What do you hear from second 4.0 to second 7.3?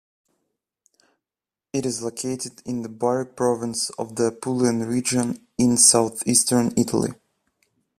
the Apulian region, in southeastern Italy.